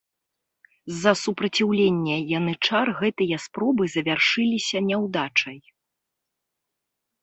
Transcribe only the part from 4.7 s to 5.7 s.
няўдачай.